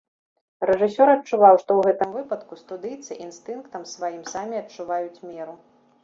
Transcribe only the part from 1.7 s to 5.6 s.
ў гэтым выпадку студыйцы інстынктам сваім самі адчуваюць меру.